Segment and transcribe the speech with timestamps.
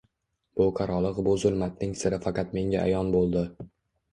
[0.61, 3.45] Bu qarolig’ bu zulmatning siri faqat menga ayon bo’ldi.